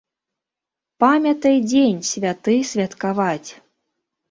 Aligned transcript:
Памятай 1.05 1.59
дзень 1.69 2.01
святы 2.13 2.57
святкаваць. 2.73 3.49